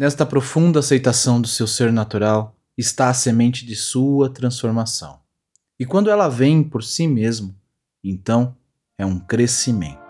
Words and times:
Nesta 0.00 0.24
profunda 0.24 0.78
aceitação 0.78 1.42
do 1.42 1.46
seu 1.46 1.66
ser 1.66 1.92
natural 1.92 2.56
está 2.74 3.10
a 3.10 3.12
semente 3.12 3.66
de 3.66 3.76
sua 3.76 4.30
transformação. 4.30 5.18
E 5.78 5.84
quando 5.84 6.08
ela 6.08 6.26
vem 6.26 6.62
por 6.62 6.82
si 6.82 7.06
mesmo, 7.06 7.54
então 8.02 8.56
é 8.96 9.04
um 9.04 9.18
crescimento. 9.18 10.00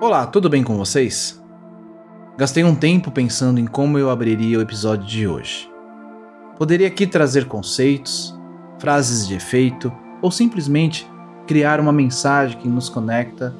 Olá, 0.00 0.26
tudo 0.26 0.50
bem 0.50 0.64
com 0.64 0.76
vocês? 0.76 1.40
Gastei 2.36 2.64
um 2.64 2.74
tempo 2.74 3.12
pensando 3.12 3.60
em 3.60 3.68
como 3.68 3.96
eu 3.96 4.10
abriria 4.10 4.58
o 4.58 4.62
episódio 4.62 5.06
de 5.06 5.28
hoje. 5.28 5.70
Poderia 6.56 6.88
aqui 6.88 7.06
trazer 7.06 7.44
conceitos, 7.46 8.36
frases 8.80 9.28
de 9.28 9.34
efeito 9.34 9.92
ou 10.20 10.32
simplesmente 10.32 11.06
criar 11.48 11.80
uma 11.80 11.92
mensagem 11.92 12.56
que 12.58 12.68
nos 12.68 12.88
conecta 12.88 13.52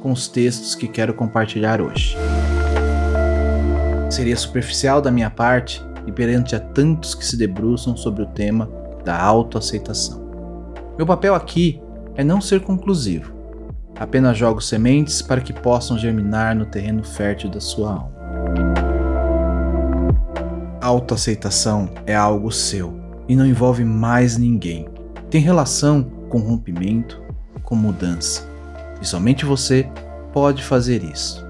com 0.00 0.12
os 0.12 0.28
textos 0.28 0.76
que 0.76 0.86
quero 0.86 1.12
compartilhar 1.14 1.80
hoje. 1.80 2.16
Seria 4.08 4.36
superficial 4.36 5.00
da 5.00 5.10
minha 5.10 5.30
parte 5.30 5.82
e 6.06 6.12
perante 6.12 6.54
a 6.54 6.60
tantos 6.60 7.14
que 7.14 7.24
se 7.24 7.36
debruçam 7.36 7.96
sobre 7.96 8.22
o 8.22 8.26
tema 8.26 8.70
da 9.04 9.20
autoaceitação. 9.20 10.22
Meu 10.96 11.06
papel 11.06 11.34
aqui 11.34 11.82
é 12.14 12.22
não 12.22 12.40
ser 12.40 12.60
conclusivo, 12.60 13.42
Apenas 14.02 14.36
jogo 14.36 14.60
sementes 14.60 15.22
para 15.22 15.40
que 15.40 15.52
possam 15.52 15.96
germinar 15.96 16.56
no 16.56 16.66
terreno 16.66 17.04
fértil 17.04 17.48
da 17.48 17.60
sua 17.60 17.92
alma. 17.92 18.12
Autoaceitação 20.80 21.88
é 22.04 22.14
algo 22.14 22.50
seu 22.50 22.98
e 23.28 23.36
não 23.36 23.46
envolve 23.46 23.84
mais 23.84 24.36
ninguém. 24.36 24.88
Tem 25.30 25.40
relação 25.40 26.02
com 26.28 26.40
rompimento, 26.40 27.21
com 27.62 27.74
mudança. 27.74 28.46
E 29.00 29.06
somente 29.06 29.44
você 29.44 29.88
pode 30.32 30.62
fazer 30.62 31.02
isso. 31.02 31.44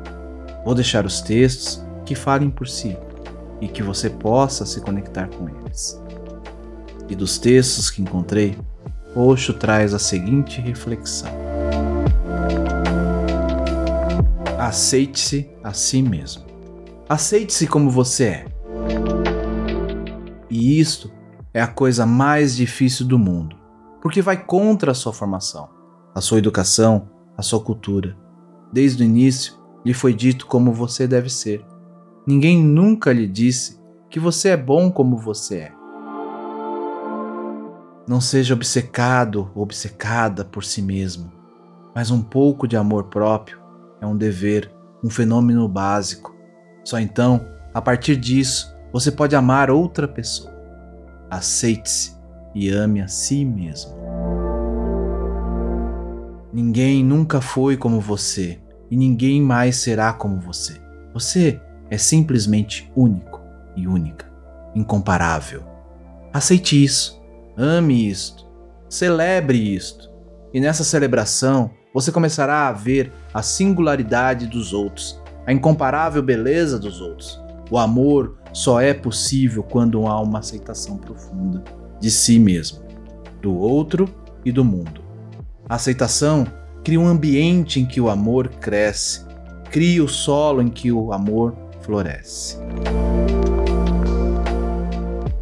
Vou 0.65 0.75
deixar 0.75 1.05
os 1.05 1.21
textos 1.21 1.85
que 2.05 2.15
falem 2.15 2.51
por 2.51 2.69
si 2.69 2.97
e 3.61 3.69
que 3.69 3.83
você 3.83 4.11
possa 4.11 4.67
se 4.67 4.81
conectar 4.81 5.29
com 5.29 5.49
eles. 5.49 6.01
E 7.09 7.15
dos 7.15 7.39
textos 7.39 7.91
que 7.91 8.03
encontrei, 8.03 8.59
Osho 9.15 9.55
traz 9.55 9.93
a 9.93 9.99
seguinte 9.99 10.61
reflexão. 10.61 11.31
Aceite-se 14.59 15.51
a 15.63 15.73
si 15.73 16.01
mesmo. 16.01 16.45
Aceite-se 17.09 17.67
como 17.67 17.91
você 17.91 18.25
é. 18.25 18.47
E 20.49 20.79
isto 20.81 21.11
é 21.53 21.61
a 21.61 21.67
coisa 21.67 22.07
mais 22.07 22.57
difícil 22.57 23.07
do 23.07 23.19
mundo, 23.19 23.57
porque 24.01 24.23
vai 24.23 24.43
contra 24.43 24.93
a 24.93 24.95
sua 24.95 25.13
formação, 25.13 25.69
a 26.15 26.21
sua 26.21 26.39
educação, 26.39 27.09
a 27.37 27.43
sua 27.43 27.61
cultura. 27.61 28.17
Desde 28.73 29.03
o 29.03 29.07
início, 29.07 29.55
lhe 29.85 29.95
foi 29.95 30.15
dito 30.15 30.47
como 30.47 30.73
você 30.73 31.07
deve 31.07 31.29
ser. 31.29 31.65
Ninguém 32.27 32.63
nunca 32.63 33.13
lhe 33.13 33.27
disse 33.27 33.81
que 34.09 34.21
você 34.21 34.51
é 34.51 34.57
bom 34.57 34.91
como 34.91 35.17
você 35.17 35.57
é. 35.57 35.73
Não 38.07 38.21
seja 38.21 38.55
obcecado 38.55 39.51
ou 39.55 39.63
obcecada 39.63 40.45
por 40.45 40.65
si 40.65 40.83
mesmo, 40.83 41.33
mas 41.95 42.11
um 42.11 42.23
pouco 42.23 42.67
de 42.67 42.77
amor 42.77 43.05
próprio 43.05 43.61
é 44.01 44.07
um 44.07 44.17
dever, 44.17 44.71
um 45.03 45.11
fenômeno 45.11 45.69
básico. 45.69 46.35
Só 46.85 46.99
então, 46.99 47.47
a 47.73 47.81
partir 47.81 48.17
disso, 48.17 48.75
você 48.93 49.11
pode 49.11 49.35
amar 49.35 49.71
outra 49.71 50.07
pessoa. 50.07 50.53
Aceite-se 51.31 52.17
e 52.55 52.69
ame 52.69 53.01
a 53.01 53.09
si 53.09 53.45
mesmo. 53.45 54.02
Ninguém 56.53 57.03
nunca 57.03 57.41
foi 57.41 57.79
como 57.79 57.99
você 57.99 58.61
e 58.91 58.97
ninguém 58.97 59.41
mais 59.41 59.77
será 59.77 60.13
como 60.13 60.39
você. 60.39 60.79
Você 61.15 61.59
é 61.89 61.97
simplesmente 61.97 62.93
único 62.95 63.41
e 63.75 63.89
única, 63.89 64.31
incomparável. 64.75 65.63
Aceite 66.31 66.83
isso, 66.83 67.23
ame 67.57 68.07
isto, 68.07 68.47
celebre 68.87 69.57
isto. 69.57 70.11
E 70.53 70.61
nessa 70.61 70.85
celebração, 70.85 71.71
você 71.95 72.13
começará 72.13 72.69
a 72.69 72.73
ver 72.73 73.11
a 73.33 73.41
singularidade 73.41 74.47
dos 74.47 74.75
outros, 74.75 75.19
a 75.47 75.55
incomparável 75.55 76.23
beleza 76.23 76.79
dos 76.79 77.01
outros. 77.01 77.41
O 77.71 77.79
amor 77.79 78.37
só 78.53 78.79
é 78.79 78.93
possível 78.93 79.63
quando 79.63 80.07
há 80.07 80.21
uma 80.21 80.41
aceitação 80.41 80.99
profunda 80.99 81.65
de 81.99 82.11
si 82.11 82.39
mesmo, 82.39 82.83
do 83.41 83.57
outro 83.57 84.07
e 84.45 84.53
do 84.53 84.63
mundo. 84.63 85.02
A 85.69 85.77
aceitação 85.77 86.47
cria 86.85 86.99
um 86.99 87.07
ambiente 87.07 87.81
em 87.81 87.87
que 87.87 88.01
o 88.01 88.11
amor 88.11 88.49
cresce, 88.49 89.25
cria 89.71 90.03
o 90.03 90.09
solo 90.09 90.61
em 90.61 90.69
que 90.69 90.91
o 90.91 91.13
amor 91.13 91.55
floresce. 91.81 92.59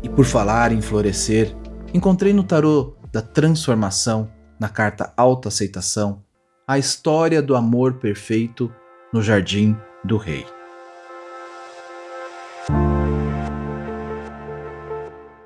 E 0.02 0.08
por 0.08 0.24
falar 0.24 0.72
em 0.72 0.80
florescer, 0.80 1.54
encontrei 1.94 2.32
no 2.32 2.44
tarô 2.44 2.94
da 3.12 3.22
transformação, 3.22 4.30
na 4.58 4.68
carta 4.68 5.12
autoaceitação, 5.16 6.22
a 6.66 6.78
história 6.78 7.42
do 7.42 7.56
amor 7.56 7.94
perfeito 7.94 8.72
no 9.12 9.22
jardim 9.22 9.76
do 10.04 10.16
rei. 10.16 10.46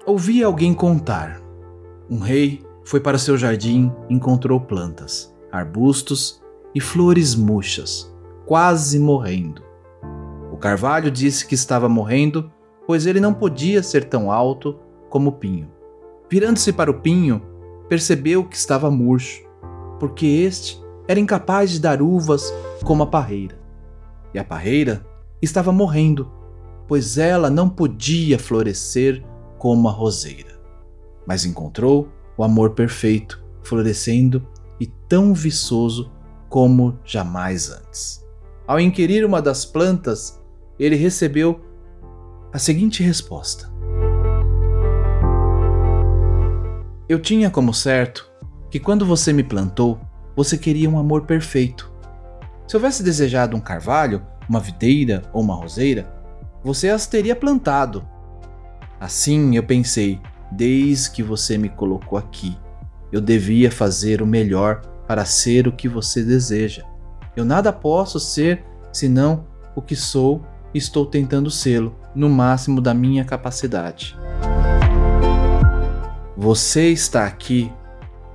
Ouvi 0.07 0.43
alguém 0.43 0.75
contar. 0.75 1.41
Um 2.11 2.19
rei 2.19 2.64
foi 2.85 3.01
para 3.01 3.19
seu 3.19 3.37
jardim 3.37 3.91
encontrou 4.11 4.61
plantas, 4.61 5.35
arbustos 5.51 6.43
e 6.75 6.81
flores 6.81 7.35
murchas, 7.35 8.15
quase 8.45 8.99
morrendo. 8.99 9.63
O 10.53 10.57
carvalho 10.57 11.11
disse 11.11 11.47
que 11.47 11.55
estava 11.55 11.89
morrendo, 11.89 12.51
pois 12.87 13.07
ele 13.07 13.21
não 13.21 13.33
podia 13.33 13.83
ser 13.83 14.05
tão 14.05 14.31
alto 14.31 14.79
como 15.09 15.31
o 15.31 15.33
pinho. 15.33 15.71
Virando-se 16.31 16.73
para 16.73 16.91
o 16.91 17.01
pinho, 17.01 17.43
percebeu 17.89 18.45
que 18.45 18.57
estava 18.57 18.91
murcho, 18.91 19.43
porque 19.99 20.27
este 20.27 20.83
era 21.07 21.21
incapaz 21.21 21.71
de 21.71 21.81
dar 21.81 22.03
uvas 22.03 22.53
como 22.85 23.03
a 23.03 23.07
parreira. 23.07 23.59
E 24.33 24.39
a 24.39 24.45
parreira 24.45 25.07
estava 25.41 25.71
morrendo, 25.71 26.31
pois 26.89 27.19
ela 27.19 27.49
não 27.49 27.69
podia 27.69 28.39
florescer 28.39 29.25
como 29.59 29.89
a 29.89 29.93
roseira. 29.93 30.61
Mas 31.27 31.45
encontrou 31.45 32.09
o 32.37 32.45
amor 32.45 32.71
perfeito, 32.71 33.43
florescendo 33.63 34.47
e 34.81 34.87
tão 34.87 35.35
viçoso 35.35 36.11
como 36.49 36.99
jamais 37.05 37.71
antes. 37.71 38.25
Ao 38.67 38.81
inquirir 38.81 39.25
uma 39.25 39.43
das 39.43 39.65
plantas, 39.65 40.41
ele 40.79 40.97
recebeu 40.97 41.61
a 42.53 42.59
seguinte 42.59 43.03
resposta: 43.03 43.71
Eu 47.09 47.21
tinha 47.21 47.51
como 47.51 47.75
certo 47.75 48.31
que 48.71 48.81
quando 48.81 49.05
você 49.05 49.33
me 49.33 49.43
plantou, 49.43 50.01
você 50.35 50.59
queria 50.59 50.91
um 50.91 50.99
amor 50.99 51.23
perfeito. 51.23 51.93
Se 52.67 52.77
houvesse 52.77 53.03
desejado 53.03 53.57
um 53.57 53.61
carvalho, 53.61 54.25
uma 54.49 54.61
videira 54.61 55.23
ou 55.33 55.43
uma 55.43 55.55
roseira, 55.55 56.13
você 56.63 56.89
as 56.89 57.07
teria 57.07 57.37
plantado. 57.37 58.07
Assim 58.99 59.57
eu 59.57 59.63
pensei, 59.63 60.21
desde 60.57 61.11
que 61.11 61.23
você 61.23 61.59
me 61.59 61.69
colocou 61.69 62.19
aqui, 62.19 62.57
eu 63.11 63.21
devia 63.21 63.71
fazer 63.71 64.23
o 64.23 64.27
melhor 64.27 64.81
para 65.07 65.25
ser 65.25 65.67
o 65.67 65.73
que 65.73 65.89
você 65.89 66.23
deseja. 66.23 66.85
Eu 67.37 67.45
nada 67.45 67.73
posso 67.73 68.21
ser 68.21 68.65
senão 68.93 69.47
o 69.75 69.83
que 69.83 69.97
sou 69.97 70.45
e 70.73 70.79
estou 70.79 71.05
tentando 71.05 71.51
sê-lo 71.51 71.95
no 72.15 72.29
máximo 72.29 72.81
da 72.81 72.95
minha 72.95 73.25
capacidade. 73.25 74.17
Você 76.37 76.91
está 76.91 77.27
aqui 77.27 77.71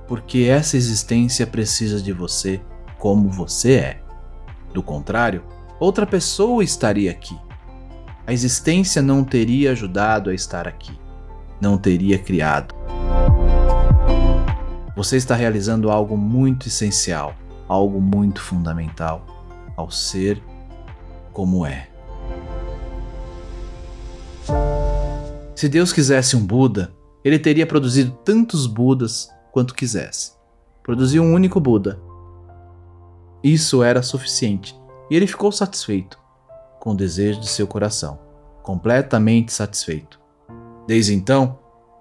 porque 0.06 0.40
essa 0.40 0.76
existência 0.76 1.46
precisa 1.46 2.00
de 2.00 2.12
você 2.12 2.60
como 2.98 3.30
você 3.30 3.72
é. 3.72 4.02
Do 4.74 4.82
contrário, 4.82 5.42
outra 5.78 6.06
pessoa 6.06 6.62
estaria 6.62 7.10
aqui. 7.10 7.38
A 8.26 8.32
existência 8.32 9.00
não 9.00 9.24
teria 9.24 9.72
ajudado 9.72 10.30
a 10.30 10.34
estar 10.34 10.68
aqui, 10.68 10.99
não 11.60 11.76
teria 11.76 12.18
criado. 12.18 12.74
Você 14.96 15.16
está 15.16 15.34
realizando 15.34 15.90
algo 15.90 16.16
muito 16.16 16.68
essencial, 16.68 17.34
algo 17.68 18.00
muito 18.00 18.40
fundamental 18.40 19.24
ao 19.76 19.90
ser 19.90 20.42
como 21.32 21.64
é. 21.64 21.88
Se 25.54 25.68
Deus 25.68 25.92
quisesse 25.92 26.36
um 26.36 26.44
Buda, 26.44 26.92
ele 27.24 27.38
teria 27.38 27.66
produzido 27.66 28.12
tantos 28.24 28.66
Budas 28.66 29.30
quanto 29.52 29.74
quisesse. 29.74 30.32
Produziu 30.82 31.22
um 31.22 31.32
único 31.32 31.60
Buda. 31.60 32.00
Isso 33.42 33.82
era 33.82 34.02
suficiente, 34.02 34.78
e 35.10 35.16
ele 35.16 35.26
ficou 35.26 35.50
satisfeito, 35.50 36.18
com 36.78 36.92
o 36.92 36.96
desejo 36.96 37.40
de 37.40 37.48
seu 37.48 37.66
coração, 37.66 38.18
completamente 38.62 39.52
satisfeito. 39.52 40.19
Desde 40.90 41.14
então, 41.14 41.56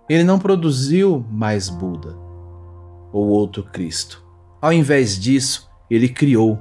ele 0.09 0.23
não 0.23 0.39
produziu 0.39 1.23
mais 1.29 1.69
Buda 1.69 2.17
ou 3.13 3.27
outro 3.27 3.63
Cristo. 3.63 4.25
Ao 4.59 4.73
invés 4.73 5.19
disso, 5.19 5.69
ele 5.91 6.09
criou. 6.09 6.57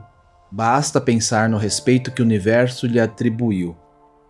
Basta 0.52 1.00
pensar 1.00 1.48
no 1.48 1.56
respeito 1.56 2.12
que 2.12 2.20
o 2.20 2.24
universo 2.26 2.86
lhe 2.86 3.00
atribuiu. 3.00 3.74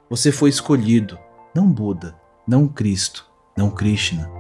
Você 0.09 0.31
foi 0.31 0.49
escolhido, 0.49 1.19
não 1.53 1.69
Buda, 1.69 2.15
não 2.47 2.69
Cristo, 2.69 3.27
não 3.57 3.69
Krishna. 3.69 4.31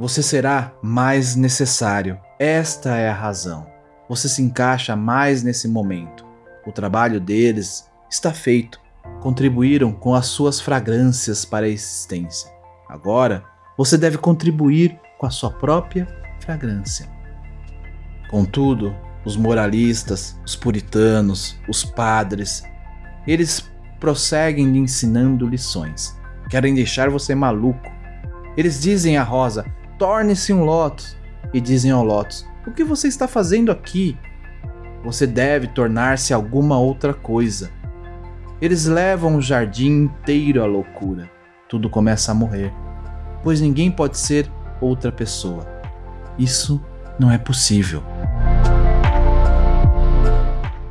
Você 0.00 0.20
será 0.20 0.74
mais 0.82 1.36
necessário. 1.36 2.18
Esta 2.40 2.96
é 2.96 3.08
a 3.08 3.14
razão. 3.14 3.68
Você 4.08 4.28
se 4.28 4.42
encaixa 4.42 4.96
mais 4.96 5.44
nesse 5.44 5.68
momento. 5.68 6.26
O 6.66 6.72
trabalho 6.72 7.20
deles 7.20 7.88
está 8.10 8.32
feito. 8.32 8.84
Contribuíram 9.20 9.92
com 9.92 10.14
as 10.14 10.26
suas 10.26 10.60
fragrâncias 10.60 11.44
para 11.44 11.66
a 11.66 11.68
existência. 11.68 12.50
Agora, 12.88 13.44
você 13.76 13.98
deve 13.98 14.18
contribuir 14.18 14.98
com 15.18 15.26
a 15.26 15.30
sua 15.30 15.50
própria 15.50 16.06
fragrância. 16.40 17.08
Contudo, 18.30 18.94
os 19.24 19.36
moralistas, 19.36 20.38
os 20.44 20.54
puritanos, 20.54 21.58
os 21.68 21.84
padres, 21.84 22.62
eles 23.26 23.68
prosseguem 23.98 24.70
lhe 24.70 24.78
ensinando 24.78 25.48
lições. 25.48 26.16
Querem 26.48 26.74
deixar 26.74 27.10
você 27.10 27.34
maluco. 27.34 27.90
Eles 28.56 28.80
dizem 28.80 29.16
a 29.16 29.22
Rosa: 29.22 29.66
torne-se 29.98 30.52
um 30.52 30.64
Lotus. 30.64 31.16
E 31.52 31.60
dizem 31.60 31.90
ao 31.90 32.04
Lotus: 32.04 32.46
o 32.66 32.72
que 32.72 32.84
você 32.84 33.08
está 33.08 33.26
fazendo 33.26 33.70
aqui? 33.70 34.16
Você 35.04 35.26
deve 35.26 35.68
tornar-se 35.68 36.34
alguma 36.34 36.78
outra 36.78 37.14
coisa. 37.14 37.70
Eles 38.60 38.86
levam 38.86 39.36
o 39.36 39.42
jardim 39.42 40.04
inteiro 40.04 40.62
à 40.62 40.66
loucura. 40.66 41.30
Tudo 41.68 41.90
começa 41.90 42.32
a 42.32 42.34
morrer, 42.34 42.72
pois 43.42 43.60
ninguém 43.60 43.90
pode 43.90 44.18
ser 44.18 44.50
outra 44.80 45.12
pessoa. 45.12 45.66
Isso 46.38 46.80
não 47.18 47.30
é 47.30 47.38
possível. 47.38 48.02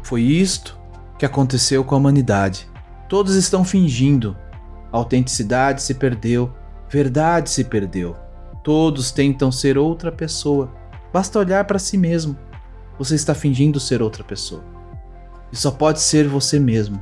Foi 0.04 0.22
isto 0.22 0.78
que 1.18 1.26
aconteceu 1.26 1.84
com 1.84 1.96
a 1.96 1.98
humanidade. 1.98 2.70
Todos 3.10 3.36
estão 3.36 3.64
fingindo. 3.64 4.36
A 4.92 4.98
autenticidade 4.98 5.82
se 5.82 5.94
perdeu, 5.94 6.54
verdade 6.90 7.50
se 7.50 7.64
perdeu. 7.64 8.16
Todos 8.64 9.12
tentam 9.12 9.52
ser 9.52 9.78
outra 9.78 10.12
pessoa. 10.12 10.72
Basta 11.12 11.40
olhar 11.40 11.66
para 11.66 11.80
si 11.80 11.98
mesmo 11.98 12.38
você 12.98 13.16
está 13.16 13.34
fingindo 13.36 13.80
ser 13.80 14.02
outra 14.02 14.24
pessoa. 14.24 14.64
E 15.52 15.56
só 15.56 15.70
pode 15.72 16.02
ser 16.02 16.28
você 16.28 16.60
mesmo. 16.60 17.00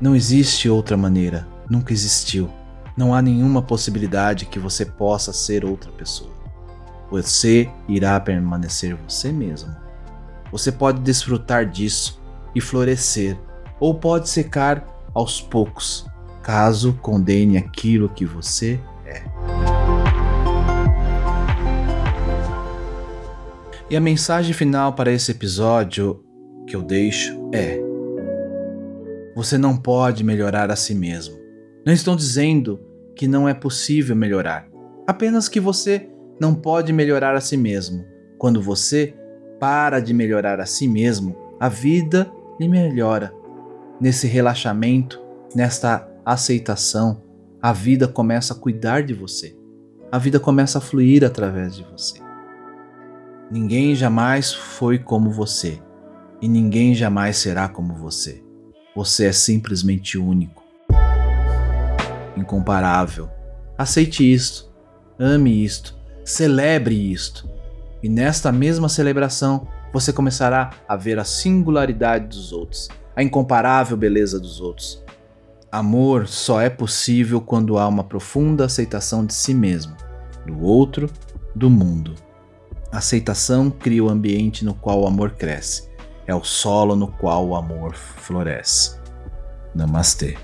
Não 0.00 0.14
existe 0.14 0.68
outra 0.68 0.96
maneira, 0.96 1.46
nunca 1.68 1.92
existiu. 1.92 2.48
Não 2.96 3.12
há 3.12 3.20
nenhuma 3.20 3.60
possibilidade 3.60 4.46
que 4.46 4.58
você 4.58 4.84
possa 4.86 5.32
ser 5.32 5.64
outra 5.64 5.90
pessoa. 5.90 6.30
Você 7.10 7.68
irá 7.88 8.18
permanecer 8.20 8.94
você 8.94 9.32
mesmo. 9.32 9.74
Você 10.52 10.70
pode 10.70 11.00
desfrutar 11.00 11.66
disso 11.66 12.20
e 12.54 12.60
florescer, 12.60 13.36
ou 13.80 13.92
pode 13.92 14.28
secar 14.28 14.86
aos 15.12 15.40
poucos, 15.40 16.06
caso 16.44 16.92
condene 17.02 17.56
aquilo 17.58 18.08
que 18.08 18.24
você 18.24 18.80
é. 19.04 19.22
E 23.90 23.96
a 23.96 24.00
mensagem 24.00 24.52
final 24.52 24.92
para 24.92 25.10
esse 25.10 25.32
episódio 25.32 26.22
que 26.68 26.76
eu 26.76 26.82
deixo 26.82 27.48
é: 27.52 27.80
Você 29.38 29.56
não 29.56 29.76
pode 29.76 30.24
melhorar 30.24 30.68
a 30.68 30.74
si 30.74 30.96
mesmo. 30.96 31.38
Não 31.86 31.92
estou 31.92 32.16
dizendo 32.16 32.80
que 33.14 33.28
não 33.28 33.48
é 33.48 33.54
possível 33.54 34.16
melhorar, 34.16 34.68
apenas 35.06 35.48
que 35.48 35.60
você 35.60 36.08
não 36.40 36.52
pode 36.52 36.92
melhorar 36.92 37.36
a 37.36 37.40
si 37.40 37.56
mesmo. 37.56 38.04
Quando 38.36 38.60
você 38.60 39.14
para 39.60 40.00
de 40.00 40.12
melhorar 40.12 40.58
a 40.58 40.66
si 40.66 40.88
mesmo, 40.88 41.36
a 41.60 41.68
vida 41.68 42.28
lhe 42.58 42.66
melhora. 42.66 43.32
Nesse 44.00 44.26
relaxamento, 44.26 45.22
nesta 45.54 46.10
aceitação, 46.26 47.22
a 47.62 47.72
vida 47.72 48.08
começa 48.08 48.54
a 48.54 48.56
cuidar 48.56 49.04
de 49.04 49.14
você. 49.14 49.56
A 50.10 50.18
vida 50.18 50.40
começa 50.40 50.78
a 50.78 50.80
fluir 50.80 51.22
através 51.22 51.76
de 51.76 51.84
você. 51.84 52.20
Ninguém 53.52 53.94
jamais 53.94 54.52
foi 54.52 54.98
como 54.98 55.30
você 55.30 55.80
e 56.42 56.48
ninguém 56.48 56.92
jamais 56.92 57.36
será 57.36 57.68
como 57.68 57.94
você. 57.94 58.47
Você 58.98 59.26
é 59.26 59.32
simplesmente 59.32 60.18
único, 60.18 60.60
incomparável. 62.36 63.30
Aceite 63.78 64.28
isto, 64.28 64.68
ame 65.16 65.64
isto, 65.64 65.94
celebre 66.24 66.96
isto. 67.12 67.48
E 68.02 68.08
nesta 68.08 68.50
mesma 68.50 68.88
celebração, 68.88 69.68
você 69.92 70.12
começará 70.12 70.70
a 70.88 70.96
ver 70.96 71.16
a 71.16 71.22
singularidade 71.22 72.26
dos 72.26 72.50
outros, 72.52 72.88
a 73.14 73.22
incomparável 73.22 73.96
beleza 73.96 74.40
dos 74.40 74.60
outros. 74.60 75.00
Amor 75.70 76.26
só 76.26 76.60
é 76.60 76.68
possível 76.68 77.40
quando 77.40 77.78
há 77.78 77.86
uma 77.86 78.02
profunda 78.02 78.64
aceitação 78.64 79.24
de 79.24 79.32
si 79.32 79.54
mesmo, 79.54 79.94
do 80.44 80.60
outro, 80.60 81.08
do 81.54 81.70
mundo. 81.70 82.16
Aceitação 82.90 83.70
cria 83.70 84.02
o 84.02 84.08
ambiente 84.08 84.64
no 84.64 84.74
qual 84.74 85.02
o 85.02 85.06
amor 85.06 85.34
cresce. 85.34 85.87
É 86.28 86.34
o 86.34 86.44
solo 86.44 86.94
no 86.94 87.08
qual 87.08 87.48
o 87.48 87.56
amor 87.56 87.94
floresce. 87.94 88.98
Namastê. 89.74 90.36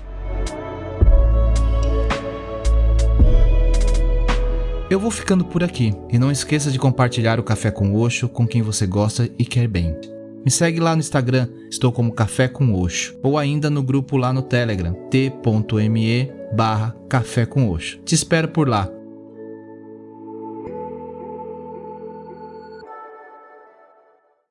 Eu 4.89 4.99
vou 4.99 5.11
ficando 5.11 5.45
por 5.45 5.63
aqui 5.63 5.93
e 6.11 6.17
não 6.17 6.31
esqueça 6.31 6.71
de 6.71 6.79
compartilhar 6.79 7.39
o 7.39 7.43
Café 7.43 7.69
com 7.69 7.93
Oxo 7.93 8.27
com 8.27 8.47
quem 8.47 8.63
você 8.63 8.87
gosta 8.87 9.29
e 9.37 9.45
quer 9.45 9.67
bem. 9.67 9.95
Me 10.43 10.49
segue 10.49 10.79
lá 10.79 10.95
no 10.95 11.01
Instagram, 11.01 11.47
estou 11.69 11.91
como 11.91 12.13
Café 12.13 12.47
com 12.47 12.73
Oxo, 12.73 13.15
ou 13.21 13.37
ainda 13.37 13.69
no 13.69 13.83
grupo 13.83 14.17
lá 14.17 14.33
no 14.33 14.41
Telegram, 14.41 14.93
t.me 15.11 16.31
barra 16.51 16.95
Café 17.07 17.45
com 17.45 17.69
Oxo. 17.69 17.99
Te 18.03 18.15
espero 18.15 18.47
por 18.47 18.67
lá. 18.67 18.89